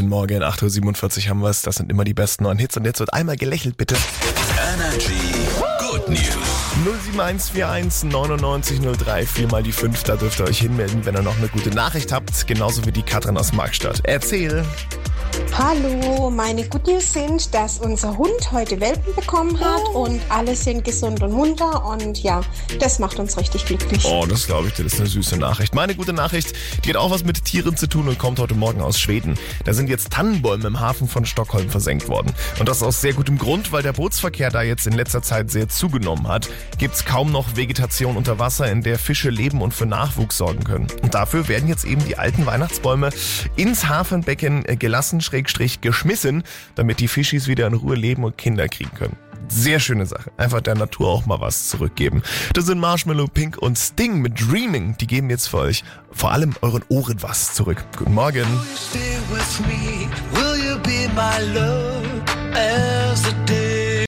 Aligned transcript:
den 0.00 0.08
Morgen. 0.08 0.42
8.47 0.42 1.24
Uhr 1.24 1.30
haben 1.30 1.40
wir 1.40 1.50
es. 1.50 1.62
Das 1.62 1.76
sind 1.76 1.90
immer 1.90 2.04
die 2.04 2.14
besten 2.14 2.44
neuen 2.44 2.58
Hits. 2.58 2.76
Und 2.76 2.84
jetzt 2.84 3.00
wird 3.00 3.12
einmal 3.12 3.36
gelächelt, 3.36 3.76
bitte. 3.76 3.96
Energy 4.74 5.12
Good 5.78 6.08
News. 6.08 6.20
07141 7.04 8.10
99 8.10 8.80
03 8.80 9.26
viermal 9.26 9.62
die 9.62 9.72
5. 9.72 10.02
Da 10.04 10.16
dürft 10.16 10.40
ihr 10.40 10.46
euch 10.46 10.60
hinmelden, 10.60 11.04
wenn 11.04 11.14
ihr 11.14 11.22
noch 11.22 11.36
eine 11.36 11.48
gute 11.48 11.70
Nachricht 11.70 12.12
habt. 12.12 12.46
Genauso 12.46 12.84
wie 12.86 12.92
die 12.92 13.02
Katrin 13.02 13.36
aus 13.36 13.52
Markstadt. 13.52 14.00
Erzähl. 14.04 14.64
Hallo, 15.58 16.30
meine 16.30 16.64
Good 16.68 16.86
News 16.86 17.12
sind, 17.12 17.52
dass 17.54 17.80
unser 17.80 18.16
Hund 18.16 18.52
heute 18.52 18.80
Welpen 18.80 19.14
bekommen 19.14 19.58
hat 19.60 19.82
und 19.94 20.20
alle 20.28 20.54
sind 20.54 20.84
gesund 20.84 21.22
und 21.22 21.32
munter 21.32 21.84
und 21.84 22.22
ja, 22.22 22.40
das 22.78 22.98
macht 22.98 23.18
uns 23.18 23.36
richtig 23.36 23.66
glücklich. 23.66 24.04
Oh, 24.04 24.24
das 24.26 24.46
glaube 24.46 24.68
ich 24.68 24.74
dir, 24.74 24.84
das 24.84 24.94
ist 24.94 25.00
eine 25.00 25.08
süße 25.08 25.36
Nachricht. 25.36 25.74
Meine 25.74 25.94
gute 25.94 26.12
Nachricht, 26.12 26.54
die 26.84 26.90
hat 26.90 26.96
auch 26.96 27.10
was 27.10 27.24
mit 27.24 27.44
Tieren 27.44 27.76
zu 27.76 27.88
tun 27.88 28.08
und 28.08 28.18
kommt 28.18 28.38
heute 28.38 28.54
Morgen 28.54 28.80
aus 28.80 28.98
Schweden. 28.98 29.34
Da 29.64 29.74
sind 29.74 29.90
jetzt 29.90 30.10
Tannenbäume 30.10 30.66
im 30.66 30.80
Hafen 30.80 31.08
von 31.08 31.26
Stockholm 31.26 31.68
versenkt 31.68 32.08
worden. 32.08 32.32
Und 32.58 32.68
das 32.68 32.82
aus 32.82 33.00
sehr 33.00 33.12
gutem 33.12 33.36
Grund, 33.36 33.72
weil 33.72 33.82
der 33.82 33.92
Bootsverkehr 33.92 34.50
da 34.50 34.62
jetzt 34.62 34.86
in 34.86 34.92
letzter 34.92 35.22
Zeit 35.22 35.50
sehr 35.50 35.68
zugenommen 35.68 36.28
hat. 36.28 36.48
Gibt's 36.78 37.04
kaum 37.04 37.32
noch 37.32 37.56
Vegetation 37.56 38.16
unter 38.16 38.38
Wasser, 38.38 38.70
in 38.70 38.82
der 38.82 38.98
Fische 38.98 39.30
leben 39.30 39.60
und 39.60 39.74
für 39.74 39.86
Nachwuchs 39.86 40.38
sorgen 40.38 40.64
können. 40.64 40.86
Und 41.02 41.14
dafür 41.14 41.48
werden 41.48 41.68
jetzt 41.68 41.84
eben 41.84 42.04
die 42.04 42.16
alten 42.16 42.46
Weihnachtsbäume 42.46 43.10
ins 43.56 43.88
Hafenbecken 43.88 44.64
gelassen, 44.78 45.20
schrägstrich 45.48 45.80
geschmissen, 45.80 46.42
damit 46.74 47.00
die 47.00 47.08
Fischis 47.08 47.48
wieder 47.48 47.66
in 47.66 47.74
Ruhe 47.74 47.96
leben 47.96 48.24
und 48.24 48.36
Kinder 48.36 48.68
kriegen 48.68 48.92
können. 48.94 49.16
Sehr 49.48 49.80
schöne 49.80 50.06
Sache. 50.06 50.30
Einfach 50.36 50.60
der 50.60 50.76
Natur 50.76 51.08
auch 51.08 51.26
mal 51.26 51.40
was 51.40 51.68
zurückgeben. 51.68 52.22
Das 52.54 52.66
sind 52.66 52.78
Marshmallow 52.78 53.26
Pink 53.26 53.58
und 53.58 53.76
Sting 53.76 54.20
mit 54.20 54.40
Dreaming. 54.40 54.96
Die 54.98 55.08
geben 55.08 55.28
jetzt 55.28 55.48
für 55.48 55.58
euch 55.58 55.82
vor 56.12 56.30
allem 56.30 56.54
euren 56.60 56.84
Ohren 56.88 57.20
was 57.22 57.54
zurück. 57.54 57.84
Guten 57.96 58.14
Morgen. 58.14 58.46